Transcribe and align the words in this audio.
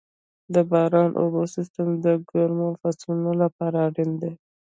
د 0.53 0.55
باراني 0.69 1.13
اوبو 1.21 1.41
سیستم 1.55 1.87
د 2.05 2.05
کومو 2.29 2.67
فصلونو 2.81 3.31
لپاره 3.41 3.81
دی؟ 4.21 4.31